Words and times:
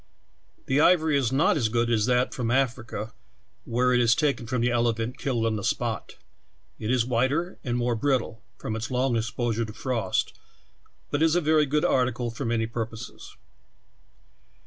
The 0.65 0.79
ivor^^ 0.79 1.13
is 1.15 1.31
not 1.31 1.57
as 1.57 1.69
good 1.69 1.91
as 1.91 2.07
that 2.07 2.33
from 2.33 2.49
Africa, 2.49 3.13
where 3.65 3.93
it 3.93 3.99
is 3.99 4.15
taken 4.15 4.47
from 4.47 4.61
the 4.63 4.71
elephant 4.71 5.19
killed 5.19 5.45
on 5.45 5.57
the 5.57 5.63
spot; 5.63 6.15
it 6.79 6.89
is 6.89 7.05
whiter 7.05 7.59
and 7.63 7.77
more 7.77 7.93
brittle, 7.95 8.41
from 8.57 8.75
its 8.75 8.89
long 8.89 9.15
exposure 9.15 9.63
to 9.63 9.73
frost, 9.73 10.35
but 11.11 11.21
is 11.21 11.35
a 11.35 11.39
very 11.41 11.67
good 11.67 11.85
article 11.85 12.31
for 12.31 12.45
many 12.45 12.65
purposes. 12.65 13.37